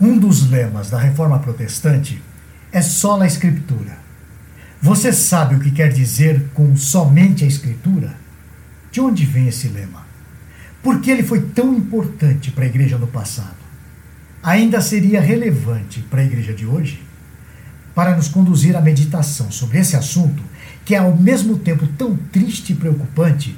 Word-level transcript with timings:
Um 0.00 0.16
dos 0.16 0.48
lemas 0.48 0.90
da 0.90 0.98
reforma 0.98 1.40
protestante 1.40 2.22
é 2.70 2.80
sola 2.80 3.26
escritura. 3.26 3.98
Você 4.80 5.12
sabe 5.12 5.56
o 5.56 5.58
que 5.58 5.72
quer 5.72 5.92
dizer 5.92 6.50
com 6.54 6.76
somente 6.76 7.42
a 7.42 7.48
escritura? 7.48 8.14
De 8.92 9.00
onde 9.00 9.26
vem 9.26 9.48
esse 9.48 9.66
lema? 9.66 10.06
Por 10.80 11.00
que 11.00 11.10
ele 11.10 11.24
foi 11.24 11.40
tão 11.40 11.74
importante 11.74 12.52
para 12.52 12.62
a 12.62 12.68
igreja 12.68 12.96
no 12.96 13.08
passado? 13.08 13.56
Ainda 14.40 14.80
seria 14.80 15.20
relevante 15.20 16.00
para 16.02 16.20
a 16.20 16.24
igreja 16.24 16.54
de 16.54 16.64
hoje? 16.64 17.02
Para 17.92 18.14
nos 18.14 18.28
conduzir 18.28 18.76
à 18.76 18.80
meditação 18.80 19.50
sobre 19.50 19.78
esse 19.78 19.96
assunto, 19.96 20.40
que 20.84 20.94
é 20.94 20.98
ao 20.98 21.16
mesmo 21.16 21.58
tempo 21.58 21.88
tão 21.98 22.14
triste 22.30 22.72
e 22.72 22.76
preocupante, 22.76 23.56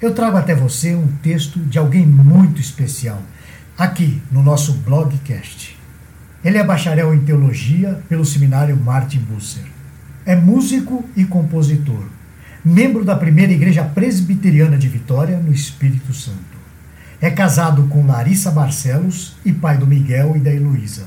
eu 0.00 0.14
trago 0.14 0.38
até 0.38 0.54
você 0.54 0.94
um 0.94 1.08
texto 1.22 1.60
de 1.60 1.78
alguém 1.78 2.06
muito 2.06 2.62
especial, 2.62 3.22
aqui 3.76 4.22
no 4.32 4.42
nosso 4.42 4.72
blogcast. 4.72 5.81
Ele 6.44 6.58
é 6.58 6.64
bacharel 6.64 7.14
em 7.14 7.20
teologia 7.20 8.02
pelo 8.08 8.24
seminário 8.24 8.76
Martin 8.76 9.18
Busser. 9.18 9.62
É 10.26 10.34
músico 10.34 11.04
e 11.16 11.24
compositor, 11.24 12.04
membro 12.64 13.04
da 13.04 13.16
primeira 13.16 13.52
igreja 13.52 13.84
presbiteriana 13.84 14.76
de 14.76 14.88
Vitória, 14.88 15.38
no 15.38 15.52
Espírito 15.52 16.12
Santo. 16.12 16.52
É 17.20 17.30
casado 17.30 17.84
com 17.84 18.06
Larissa 18.06 18.50
Barcelos 18.50 19.36
e 19.44 19.52
pai 19.52 19.78
do 19.78 19.86
Miguel 19.86 20.36
e 20.36 20.40
da 20.40 20.52
Heloísa. 20.52 21.06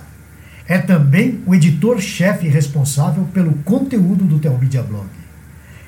É 0.68 0.78
também 0.78 1.42
o 1.46 1.54
editor-chefe 1.54 2.48
responsável 2.48 3.26
pelo 3.34 3.54
conteúdo 3.66 4.24
do 4.24 4.40
Telmídia 4.40 4.82
Blog. 4.82 5.10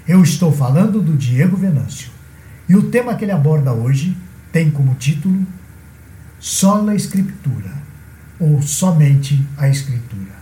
Eu 0.05 0.21
estou 0.21 0.52
falando 0.52 1.02
do 1.02 1.16
Diego 1.16 1.55
Venâncio. 1.55 2.09
E 2.68 2.76
o 2.76 2.90
tema 2.90 3.16
que 3.16 3.23
ele 3.23 3.32
aborda 3.32 3.71
hoje 3.71 4.16
tem 4.52 4.70
como 4.70 4.95
título 4.95 5.45
Sola 6.40 6.93
Escritura, 6.93 7.71
ou 8.40 8.62
Somente 8.62 9.44
a 9.58 9.68
Escritura. 9.68 10.38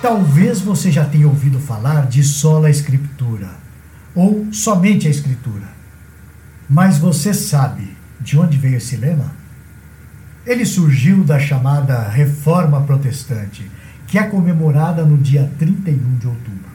Talvez 0.00 0.60
você 0.60 0.92
já 0.92 1.04
tenha 1.04 1.26
ouvido 1.26 1.58
falar 1.58 2.06
de 2.06 2.22
sola 2.22 2.68
escritura 2.68 3.50
ou 4.14 4.52
somente 4.52 5.08
a 5.08 5.10
escritura. 5.10 5.66
Mas 6.68 6.98
você 6.98 7.34
sabe 7.34 7.96
de 8.20 8.38
onde 8.38 8.58
veio 8.58 8.76
esse 8.76 8.96
lema? 8.96 9.32
Ele 10.46 10.64
surgiu 10.64 11.24
da 11.24 11.38
chamada 11.38 12.08
Reforma 12.08 12.82
Protestante, 12.82 13.70
que 14.06 14.18
é 14.18 14.24
comemorada 14.24 15.04
no 15.04 15.16
dia 15.16 15.50
31 15.58 16.18
de 16.18 16.26
outubro. 16.28 16.74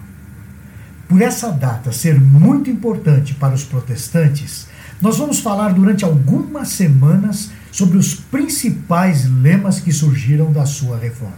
Por 1.09 1.23
essa 1.23 1.51
data 1.51 1.91
ser 1.91 2.21
muito 2.21 2.69
importante 2.69 3.33
para 3.33 3.55
os 3.55 3.63
protestantes, 3.63 4.67
nós 5.01 5.17
vamos 5.17 5.39
falar 5.39 5.73
durante 5.73 6.05
algumas 6.05 6.69
semanas 6.69 7.49
sobre 7.71 7.97
os 7.97 8.13
principais 8.13 9.27
lemas 9.27 9.79
que 9.79 9.91
surgiram 9.91 10.51
da 10.51 10.67
sua 10.67 10.99
reforma. 10.99 11.33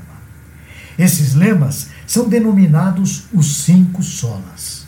Esses 1.00 1.34
lemas 1.34 1.88
são 2.06 2.28
denominados 2.28 3.28
os 3.34 3.64
cinco 3.64 4.04
solas. 4.04 4.86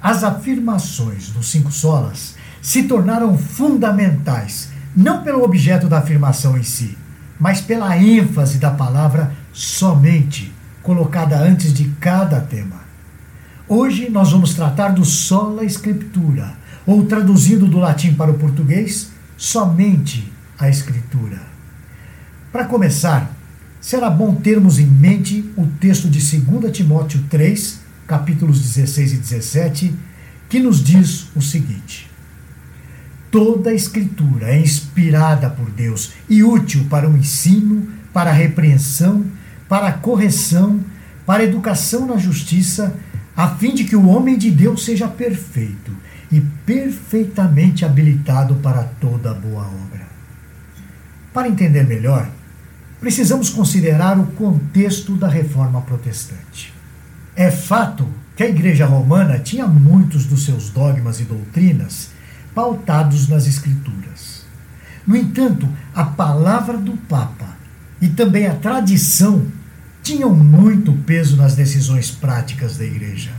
As 0.00 0.22
afirmações 0.22 1.30
dos 1.30 1.50
cinco 1.50 1.72
solas 1.72 2.36
se 2.62 2.84
tornaram 2.84 3.36
fundamentais, 3.36 4.68
não 4.94 5.24
pelo 5.24 5.42
objeto 5.42 5.88
da 5.88 5.98
afirmação 5.98 6.56
em 6.56 6.62
si, 6.62 6.96
mas 7.36 7.60
pela 7.60 7.98
ênfase 7.98 8.58
da 8.58 8.70
palavra 8.70 9.34
somente, 9.52 10.54
colocada 10.84 11.36
antes 11.36 11.72
de 11.72 11.88
cada 12.00 12.40
tema. 12.40 12.83
Hoje 13.66 14.10
nós 14.10 14.30
vamos 14.30 14.52
tratar 14.52 14.90
do 14.90 15.06
sola 15.06 15.64
escritura, 15.64 16.54
ou 16.84 17.06
traduzindo 17.06 17.66
do 17.66 17.78
latim 17.78 18.12
para 18.12 18.30
o 18.30 18.38
português, 18.38 19.10
somente 19.38 20.30
a 20.58 20.68
escritura. 20.68 21.40
Para 22.52 22.66
começar, 22.66 23.34
será 23.80 24.10
bom 24.10 24.34
termos 24.34 24.78
em 24.78 24.86
mente 24.86 25.50
o 25.56 25.66
texto 25.80 26.10
de 26.10 26.18
2 26.18 26.70
Timóteo 26.76 27.24
3, 27.30 27.80
capítulos 28.06 28.60
16 28.60 29.14
e 29.14 29.16
17, 29.16 29.94
que 30.46 30.60
nos 30.60 30.84
diz 30.84 31.28
o 31.34 31.40
seguinte: 31.40 32.10
Toda 33.30 33.70
a 33.70 33.74
Escritura 33.74 34.48
é 34.48 34.60
inspirada 34.60 35.48
por 35.48 35.70
Deus 35.70 36.12
e 36.28 36.44
útil 36.44 36.86
para 36.90 37.08
o 37.08 37.16
ensino, 37.16 37.88
para 38.12 38.28
a 38.28 38.34
repreensão, 38.34 39.24
para 39.66 39.88
a 39.88 39.92
correção, 39.92 40.80
para 41.24 41.42
a 41.42 41.46
educação 41.46 42.06
na 42.06 42.18
justiça, 42.18 42.94
a 43.36 43.48
fim 43.56 43.74
de 43.74 43.84
que 43.84 43.96
o 43.96 44.06
homem 44.06 44.38
de 44.38 44.50
Deus 44.50 44.84
seja 44.84 45.08
perfeito 45.08 45.92
e 46.30 46.40
perfeitamente 46.40 47.84
habilitado 47.84 48.54
para 48.56 48.84
toda 48.84 49.34
boa 49.34 49.66
obra. 49.66 50.06
Para 51.32 51.48
entender 51.48 51.84
melhor, 51.84 52.28
precisamos 53.00 53.50
considerar 53.50 54.18
o 54.18 54.26
contexto 54.26 55.16
da 55.16 55.28
reforma 55.28 55.80
protestante. 55.82 56.72
É 57.34 57.50
fato 57.50 58.08
que 58.36 58.42
a 58.42 58.48
Igreja 58.48 58.86
Romana 58.86 59.38
tinha 59.38 59.66
muitos 59.66 60.26
dos 60.26 60.44
seus 60.44 60.70
dogmas 60.70 61.20
e 61.20 61.24
doutrinas 61.24 62.10
pautados 62.54 63.28
nas 63.28 63.46
Escrituras. 63.46 64.44
No 65.06 65.16
entanto, 65.16 65.68
a 65.94 66.04
palavra 66.04 66.78
do 66.78 66.96
Papa 66.96 67.56
e 68.00 68.08
também 68.08 68.46
a 68.46 68.54
tradição 68.54 69.46
tinham 70.04 70.32
muito 70.32 70.92
peso 71.04 71.36
nas 71.36 71.56
decisões 71.56 72.12
práticas 72.12 72.76
da 72.76 72.84
Igreja. 72.84 73.32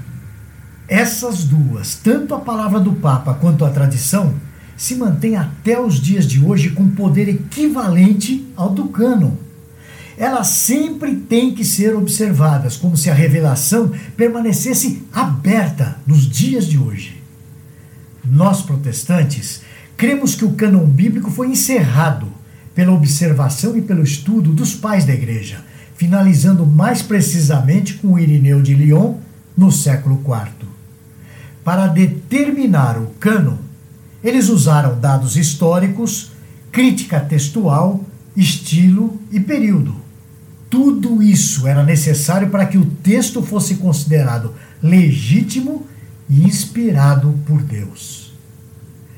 Essas 0.88 1.46
duas, 1.46 1.96
tanto 1.96 2.36
a 2.36 2.40
palavra 2.40 2.81
do 2.81 2.92
Papa 2.92 3.34
quanto 3.36 3.64
a 3.64 3.70
tradição, 3.70 4.34
se 4.75 4.96
mantêm 4.96 5.38
até 5.38 5.80
os 5.80 6.02
dias 6.02 6.28
de 6.28 6.44
hoje 6.44 6.72
com 6.72 6.90
poder 6.90 7.30
equivalente 7.30 8.46
ao 8.58 8.72
do 8.72 8.90
cânon 8.90 9.46
elas 10.18 10.48
sempre 10.48 11.16
têm 11.16 11.54
que 11.54 11.66
ser 11.66 11.96
observadas, 11.96 12.78
como 12.78 12.96
se 12.96 13.09
a 13.09 13.14
revelação 13.14 13.92
permanecesse 14.16 15.04
aberta 15.12 15.98
nos 16.08 16.30
dias 16.30 16.68
de 16.68 16.78
hoje. 16.78 17.22
Nós, 18.24 18.62
protestantes, 18.62 19.62
cremos 19.98 20.34
que 20.34 20.46
o 20.46 20.54
cânon 20.54 20.86
bíblico 20.86 21.30
foi 21.30 21.48
encerrado 21.48 22.28
pela 22.74 22.94
observação 22.94 23.78
e 23.78 23.81
pelo 23.81 24.04
estudo 24.04 24.52
dos 24.52 24.74
pais 24.74 25.06
da 25.06 25.14
Igreja, 25.14 25.64
finalizando 25.95 26.66
mais 26.66 27.01
precisamente 27.01 27.95
com 27.95 28.13
o 28.13 28.19
Irineu 28.19 28.61
de 28.61 28.73
Lyon 28.73 29.16
no 29.57 29.72
século 29.72 30.22
IV. 30.25 30.67
Para 31.63 31.88
determinar 31.88 32.97
o 32.97 33.07
cânon, 33.19 33.57
eles 34.23 34.50
usaram 34.50 35.00
dados 35.00 35.38
históricos, 35.38 36.31
crítica 36.72 37.19
textual, 37.19 38.03
estilo 38.35 39.19
e 39.31 39.39
período 39.39 40.06
tudo 40.75 41.23
isso 41.23 41.67
era 41.67 41.83
necessário 41.83 42.50
para 42.50 42.66
que 42.66 42.77
o 42.77 42.85
texto 42.85 43.41
fosse 43.41 43.75
considerado 43.75 44.53
legítimo 44.83 45.88
e 46.29 46.44
inspirado 46.44 47.39
por 47.45 47.63
Deus. 47.63 48.33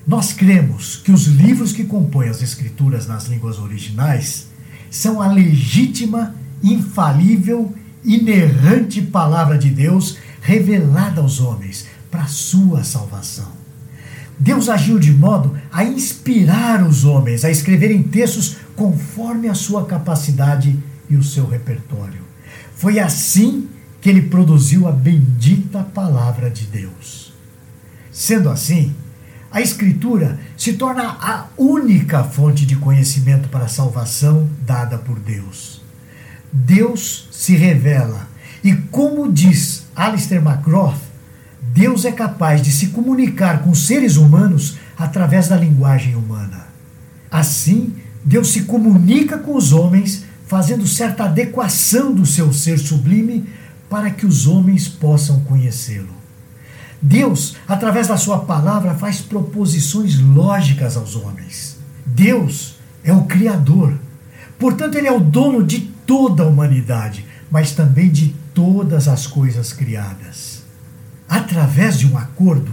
Nós 0.05 0.31
cremos 0.31 0.97
que 0.97 1.11
os 1.11 1.25
livros 1.25 1.73
que 1.73 1.83
compõem 1.83 2.29
as 2.29 2.43
Escrituras 2.43 3.07
nas 3.07 3.25
línguas 3.25 3.57
originais 3.57 4.49
são 4.91 5.19
a 5.19 5.31
legítima, 5.31 6.35
infalível, 6.63 7.73
inerrante 8.03 9.01
palavra 9.01 9.57
de 9.57 9.69
Deus 9.69 10.17
revelada 10.41 11.21
aos 11.21 11.39
homens 11.39 11.87
para 12.09 12.25
sua 12.25 12.83
salvação. 12.83 13.51
Deus 14.39 14.69
agiu 14.69 14.99
de 14.99 15.11
modo 15.11 15.57
a 15.71 15.83
inspirar 15.83 16.85
os 16.85 17.03
homens 17.03 17.43
a 17.43 17.49
escreverem 17.49 18.03
textos 18.03 18.57
conforme 18.75 19.47
a 19.47 19.55
sua 19.55 19.85
capacidade 19.85 20.77
e 21.09 21.15
o 21.15 21.23
seu 21.23 21.47
repertório. 21.47 22.21
Foi 22.75 22.99
assim 22.99 23.67
que 23.99 24.09
ele 24.09 24.21
produziu 24.21 24.87
a 24.87 24.91
bendita 24.91 25.83
palavra 25.83 26.49
de 26.49 26.65
Deus. 26.65 27.33
Sendo 28.11 28.49
assim, 28.49 28.95
a 29.51 29.61
Escritura 29.61 30.39
se 30.55 30.73
torna 30.73 31.17
a 31.19 31.47
única 31.57 32.23
fonte 32.23 32.65
de 32.65 32.75
conhecimento 32.75 33.49
para 33.49 33.65
a 33.65 33.69
salvação 33.69 34.47
dada 34.65 34.97
por 34.97 35.19
Deus. 35.19 35.76
Deus 36.51 37.27
se 37.31 37.55
revela 37.55 38.27
e, 38.63 38.73
como 38.73 39.31
diz 39.31 39.87
Alistair 39.95 40.41
McGrath, 40.41 41.01
Deus 41.73 42.05
é 42.05 42.11
capaz 42.11 42.61
de 42.61 42.71
se 42.71 42.87
comunicar 42.87 43.61
com 43.61 43.75
seres 43.75 44.17
humanos 44.17 44.77
através 44.97 45.47
da 45.47 45.55
linguagem 45.55 46.15
humana. 46.15 46.67
Assim, 47.29 47.93
Deus 48.23 48.51
se 48.51 48.63
comunica 48.63 49.37
com 49.37 49.55
os 49.55 49.73
homens 49.73 50.25
fazendo 50.47 50.87
certa 50.87 51.25
adequação 51.25 52.13
do 52.13 52.25
seu 52.25 52.51
ser 52.53 52.79
sublime 52.79 53.47
para 53.89 54.09
que 54.09 54.25
os 54.25 54.47
homens 54.47 54.87
possam 54.87 55.41
conhecê-lo. 55.41 56.15
Deus, 57.01 57.55
através 57.67 58.07
da 58.07 58.17
sua 58.17 58.39
palavra, 58.39 58.95
faz 58.95 59.21
proposições 59.21 60.19
lógicas 60.19 60.97
aos 60.97 61.15
homens. 61.15 61.77
Deus 62.05 62.75
é 63.03 63.13
o 63.13 63.25
Criador. 63.25 63.93
Portanto, 64.57 64.95
Ele 64.95 65.07
é 65.07 65.11
o 65.11 65.19
dono 65.19 65.63
de 65.63 65.91
toda 66.07 66.41
a 66.41 66.47
humanidade, 66.47 67.23
mas 67.51 67.73
também 67.73 68.09
de 68.09 68.33
todas 68.53 69.07
as 69.07 69.27
coisas 69.27 69.71
criadas. 69.71 70.57
através 71.29 71.99
de 71.99 72.07
um 72.07 72.17
acordo, 72.17 72.71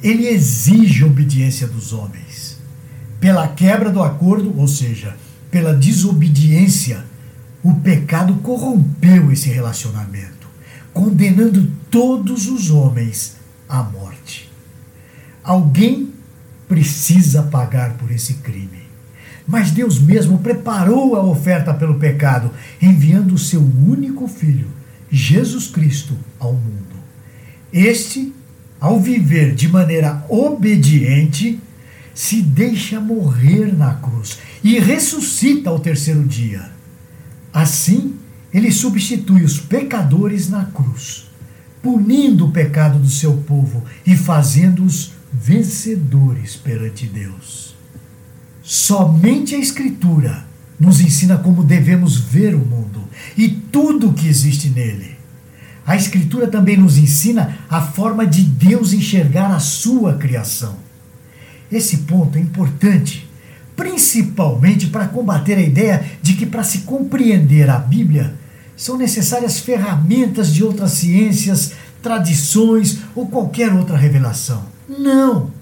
ele 0.00 0.28
exige 0.28 1.04
obediência 1.04 1.66
dos 1.66 1.92
homens. 1.92 2.56
Pela 3.18 3.48
quebra 3.48 3.90
do 3.90 4.00
acordo, 4.00 4.56
ou 4.56 4.68
seja, 4.68 5.16
pela 5.50 5.74
desobediência, 5.74 7.04
o 7.64 7.74
pecado 7.74 8.34
corrompeu 8.36 9.32
esse 9.32 9.48
relacionamento, 9.48 10.46
condenando 10.92 11.68
todos 11.90 12.46
os 12.46 12.70
homens 12.70 13.38
à 13.68 13.82
morte. 13.82 14.48
Alguém 15.42 16.12
precisa 16.68 17.42
pagar 17.42 17.94
por 17.94 18.12
esse 18.12 18.34
crime. 18.34 18.85
Mas 19.46 19.70
Deus 19.70 20.00
mesmo 20.00 20.38
preparou 20.38 21.14
a 21.14 21.22
oferta 21.22 21.72
pelo 21.72 21.98
pecado, 21.98 22.50
enviando 22.82 23.34
o 23.34 23.38
seu 23.38 23.60
único 23.60 24.26
filho, 24.26 24.68
Jesus 25.10 25.68
Cristo, 25.68 26.16
ao 26.38 26.52
mundo. 26.52 26.96
Este, 27.72 28.32
ao 28.80 29.00
viver 29.00 29.54
de 29.54 29.68
maneira 29.68 30.24
obediente, 30.28 31.60
se 32.14 32.40
deixa 32.42 32.98
morrer 32.98 33.76
na 33.76 33.94
cruz 33.94 34.38
e 34.64 34.80
ressuscita 34.80 35.70
ao 35.70 35.78
terceiro 35.78 36.24
dia. 36.24 36.70
Assim, 37.52 38.16
ele 38.52 38.72
substitui 38.72 39.42
os 39.42 39.60
pecadores 39.60 40.48
na 40.48 40.64
cruz, 40.64 41.30
punindo 41.82 42.46
o 42.46 42.52
pecado 42.52 42.98
do 42.98 43.08
seu 43.10 43.36
povo 43.38 43.84
e 44.04 44.16
fazendo-os 44.16 45.12
vencedores 45.32 46.56
perante 46.56 47.06
Deus. 47.06 47.65
Somente 48.68 49.54
a 49.54 49.58
Escritura 49.58 50.44
nos 50.78 51.00
ensina 51.00 51.38
como 51.38 51.62
devemos 51.62 52.18
ver 52.18 52.52
o 52.52 52.58
mundo 52.58 53.04
e 53.38 53.48
tudo 53.48 54.08
o 54.08 54.12
que 54.12 54.26
existe 54.26 54.68
nele. 54.70 55.16
A 55.86 55.94
Escritura 55.94 56.48
também 56.48 56.76
nos 56.76 56.98
ensina 56.98 57.58
a 57.70 57.80
forma 57.80 58.26
de 58.26 58.42
Deus 58.42 58.92
enxergar 58.92 59.54
a 59.54 59.60
sua 59.60 60.14
criação. 60.14 60.74
Esse 61.70 61.98
ponto 61.98 62.38
é 62.38 62.40
importante, 62.40 63.30
principalmente 63.76 64.88
para 64.88 65.06
combater 65.06 65.54
a 65.58 65.62
ideia 65.62 66.04
de 66.20 66.34
que, 66.34 66.44
para 66.44 66.64
se 66.64 66.78
compreender 66.78 67.70
a 67.70 67.78
Bíblia, 67.78 68.34
são 68.76 68.98
necessárias 68.98 69.60
ferramentas 69.60 70.52
de 70.52 70.64
outras 70.64 70.90
ciências, 70.90 71.70
tradições 72.02 72.98
ou 73.14 73.28
qualquer 73.28 73.72
outra 73.72 73.96
revelação. 73.96 74.64
Não! 74.88 75.52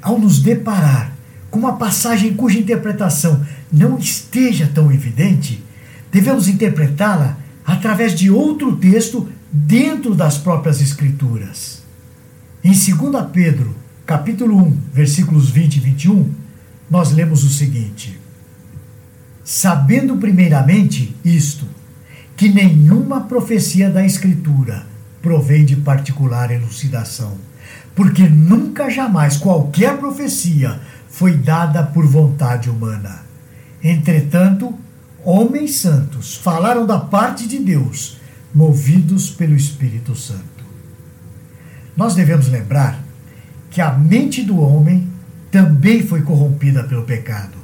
Ao 0.00 0.18
nos 0.18 0.40
deparar 0.40 1.19
com 1.50 1.58
uma 1.58 1.76
passagem 1.76 2.34
cuja 2.34 2.58
interpretação 2.58 3.44
não 3.72 3.98
esteja 3.98 4.70
tão 4.72 4.92
evidente, 4.92 5.62
devemos 6.10 6.48
interpretá-la 6.48 7.36
através 7.64 8.14
de 8.14 8.30
outro 8.30 8.76
texto 8.76 9.28
dentro 9.52 10.14
das 10.14 10.38
próprias 10.38 10.80
Escrituras. 10.80 11.82
Em 12.62 12.72
2 12.72 13.26
Pedro, 13.32 13.74
capítulo 14.06 14.56
1, 14.56 14.78
versículos 14.92 15.50
20 15.50 15.76
e 15.76 15.80
21, 15.80 16.30
nós 16.90 17.12
lemos 17.12 17.44
o 17.44 17.48
seguinte: 17.48 18.18
Sabendo 19.44 20.16
primeiramente 20.16 21.16
isto, 21.24 21.66
que 22.36 22.48
nenhuma 22.48 23.22
profecia 23.22 23.90
da 23.90 24.04
Escritura 24.04 24.86
provém 25.20 25.64
de 25.64 25.76
particular 25.76 26.50
elucidação, 26.50 27.36
porque 27.94 28.28
nunca 28.28 28.88
jamais 28.88 29.36
qualquer 29.36 29.98
profecia 29.98 30.80
foi 31.10 31.36
dada 31.36 31.82
por 31.82 32.06
vontade 32.06 32.70
humana. 32.70 33.24
Entretanto, 33.82 34.72
homens 35.24 35.76
santos 35.76 36.36
falaram 36.36 36.86
da 36.86 36.98
parte 36.98 37.46
de 37.46 37.58
Deus, 37.58 38.18
movidos 38.54 39.28
pelo 39.28 39.54
Espírito 39.54 40.14
Santo. 40.14 40.40
Nós 41.96 42.14
devemos 42.14 42.48
lembrar 42.48 43.02
que 43.70 43.80
a 43.80 43.92
mente 43.92 44.42
do 44.42 44.58
homem 44.60 45.08
também 45.50 46.02
foi 46.02 46.22
corrompida 46.22 46.84
pelo 46.84 47.02
pecado. 47.02 47.58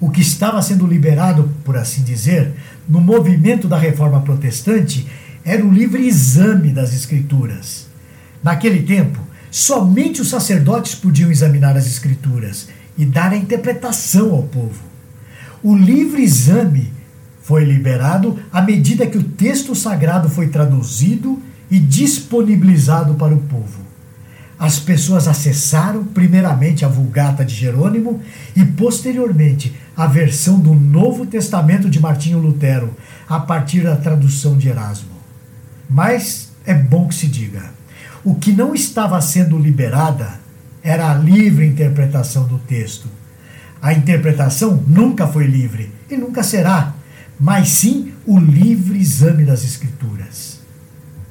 O 0.00 0.10
que 0.10 0.20
estava 0.20 0.60
sendo 0.60 0.86
liberado, 0.86 1.50
por 1.64 1.76
assim 1.76 2.02
dizer, 2.02 2.52
no 2.88 3.00
movimento 3.00 3.68
da 3.68 3.78
reforma 3.78 4.20
protestante 4.20 5.06
era 5.44 5.64
o 5.64 5.72
livre 5.72 6.06
exame 6.06 6.70
das 6.70 6.92
Escrituras. 6.92 7.86
Naquele 8.42 8.82
tempo, 8.82 9.23
Somente 9.56 10.20
os 10.20 10.30
sacerdotes 10.30 10.96
podiam 10.96 11.30
examinar 11.30 11.76
as 11.76 11.86
Escrituras 11.86 12.66
e 12.98 13.06
dar 13.06 13.30
a 13.30 13.36
interpretação 13.36 14.32
ao 14.32 14.42
povo. 14.42 14.82
O 15.62 15.76
livre 15.76 16.24
exame 16.24 16.92
foi 17.40 17.64
liberado 17.64 18.36
à 18.52 18.60
medida 18.60 19.06
que 19.06 19.16
o 19.16 19.22
texto 19.22 19.72
sagrado 19.72 20.28
foi 20.28 20.48
traduzido 20.48 21.40
e 21.70 21.78
disponibilizado 21.78 23.14
para 23.14 23.32
o 23.32 23.42
povo. 23.42 23.82
As 24.58 24.80
pessoas 24.80 25.28
acessaram 25.28 26.02
primeiramente 26.02 26.84
a 26.84 26.88
Vulgata 26.88 27.44
de 27.44 27.54
Jerônimo 27.54 28.20
e 28.56 28.64
posteriormente 28.64 29.72
a 29.96 30.08
versão 30.08 30.58
do 30.58 30.74
Novo 30.74 31.26
Testamento 31.26 31.88
de 31.88 32.00
Martinho 32.00 32.40
Lutero, 32.40 32.92
a 33.28 33.38
partir 33.38 33.84
da 33.84 33.94
tradução 33.94 34.58
de 34.58 34.68
Erasmo. 34.68 35.14
Mas 35.88 36.50
é 36.66 36.74
bom 36.74 37.06
que 37.06 37.14
se 37.14 37.28
diga 37.28 37.83
o 38.24 38.34
que 38.34 38.52
não 38.52 38.74
estava 38.74 39.20
sendo 39.20 39.58
liberada 39.58 40.40
era 40.82 41.12
a 41.12 41.14
livre 41.14 41.66
interpretação 41.66 42.46
do 42.46 42.58
texto. 42.58 43.06
A 43.82 43.92
interpretação 43.92 44.82
nunca 44.86 45.26
foi 45.26 45.46
livre 45.46 45.90
e 46.10 46.16
nunca 46.16 46.42
será, 46.42 46.94
mas 47.38 47.68
sim 47.68 48.12
o 48.24 48.38
livre 48.38 48.98
exame 48.98 49.44
das 49.44 49.62
Escrituras. 49.62 50.60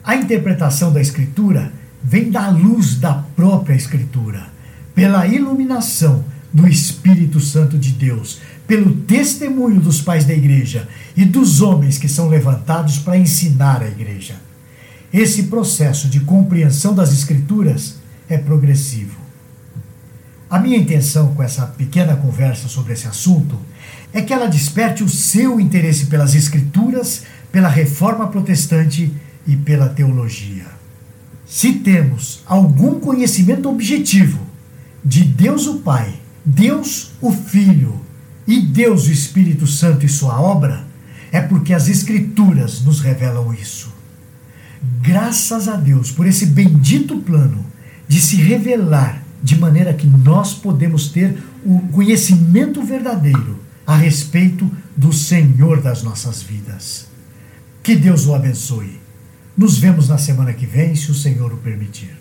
A 0.04 0.16
interpretação 0.16 0.94
da 0.94 1.02
Escritura 1.02 1.72
vem 2.04 2.30
da 2.30 2.50
luz 2.50 2.96
da 3.00 3.14
própria 3.36 3.74
Escritura, 3.74 4.48
pela 4.94 5.26
iluminação 5.26 6.24
do 6.52 6.68
Espírito 6.68 7.40
Santo 7.40 7.76
de 7.76 7.90
Deus, 7.90 8.40
pelo 8.68 8.94
testemunho 8.98 9.80
dos 9.80 10.00
pais 10.00 10.26
da 10.26 10.34
igreja 10.34 10.88
e 11.18 11.26
dos 11.26 11.62
homens 11.62 11.98
que 11.98 12.08
são 12.08 12.30
levantados 12.30 13.00
para 13.00 13.18
ensinar 13.18 13.82
a 13.82 13.88
igreja. 13.88 14.36
Esse 15.14 15.44
processo 15.44 16.10
de 16.10 16.22
compreensão 16.22 16.96
das 16.96 17.14
Escrituras 17.14 17.98
é 18.28 18.36
progressivo. 18.36 19.22
A 20.50 20.58
minha 20.58 20.76
intenção 20.76 21.36
com 21.36 21.44
essa 21.44 21.68
pequena 21.68 22.16
conversa 22.16 22.68
sobre 22.68 22.94
esse 22.94 23.08
assunto 23.08 23.60
é 24.12 24.24
que 24.24 24.34
ela 24.34 24.48
desperte 24.48 25.04
o 25.04 25.10
seu 25.10 25.60
interesse 25.60 26.08
pelas 26.08 26.34
Escrituras, 26.34 27.26
pela 27.52 27.70
reforma 27.70 28.28
protestante 28.28 29.14
e 29.46 29.56
pela 29.56 29.88
teologia. 29.88 30.66
Se 31.46 31.74
temos 31.74 32.42
algum 32.48 33.00
conhecimento 33.00 33.70
objetivo 33.70 34.40
de 35.06 35.24
Deus 35.24 35.68
o 35.68 35.76
Pai, 35.76 36.12
Deus 36.44 37.12
o 37.22 37.32
Filho 37.32 38.02
e 38.48 38.60
Deus 38.60 39.06
o 39.06 39.12
Espírito 39.12 39.68
Santo 39.68 40.08
e 40.08 40.10
sua 40.10 40.42
obra, 40.42 40.88
é 41.32 41.40
porque 41.40 41.72
as 41.72 41.88
Escrituras 41.88 42.82
nos 42.82 43.00
revelam 43.00 43.54
isso 43.54 43.93
graças 45.02 45.68
a 45.68 45.76
Deus 45.76 46.12
por 46.12 46.28
esse 46.28 46.46
bendito 46.48 47.18
plano 47.20 47.66
de 48.08 48.20
se 48.20 48.36
revelar 48.36 49.24
de 49.42 49.58
maneira 49.58 49.94
que 49.94 50.08
nós 50.08 50.54
podemos 50.54 51.10
ter 51.10 51.38
o 51.66 51.80
conhecimento 51.90 52.82
verdadeiro 52.84 53.60
a 53.86 53.96
respeito 53.96 54.70
do 54.96 55.12
Senhor 55.12 55.82
das 55.82 56.04
nossas 56.04 56.42
vidas. 56.42 57.08
Que 57.82 57.96
Deus 57.96 58.26
o 58.26 58.34
abençoe. 58.34 59.02
Nos 59.58 59.78
vemos 59.78 60.08
na 60.08 60.18
semana 60.18 60.54
que 60.54 60.66
vem, 60.66 60.96
se 60.96 61.12
o 61.12 61.14
Senhor 61.14 61.54
o 61.54 61.58
permitir. 61.58 62.18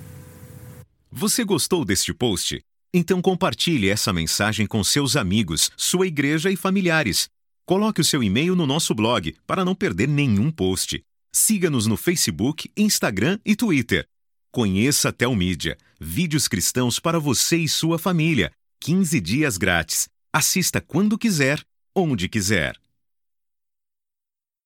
Você 1.11 1.45
gostou 1.45 1.85
deste 1.85 2.13
post? 2.13 2.61
Então 2.93 3.23
compartilhe 3.23 3.89
essa 3.89 4.13
mensagem 4.13 4.67
com 4.67 4.83
seus 4.83 5.17
amigos, 5.17 5.71
sua 5.77 6.07
igreja 6.07 6.51
e 6.51 6.57
familiares. 6.57 7.29
Coloque 7.65 8.01
o 8.01 8.05
seu 8.05 8.23
e-mail 8.23 8.57
no 8.57 8.67
nosso 8.67 8.95
blog 8.95 9.35
para 9.47 9.65
não 9.65 9.75
perder 9.75 10.09
nenhum 10.09 10.51
post. 10.51 11.03
Siga-nos 11.35 11.87
no 11.87 11.97
Facebook, 11.97 12.71
Instagram 12.77 13.39
e 13.43 13.57
Twitter. 13.57 14.07
Conheça 14.53 15.09
a 15.09 15.13
Telmídia, 15.13 15.79
vídeos 15.99 16.47
cristãos 16.47 17.01
para 17.01 17.19
você 17.19 17.57
e 17.57 17.69
sua 17.69 17.99
família. 17.99 18.53
15 18.81 19.19
dias 19.19 19.57
grátis. 19.57 20.09
Assista 20.31 20.79
quando 20.79 21.17
quiser, 21.17 21.65
onde 21.97 22.29
quiser. 22.29 22.82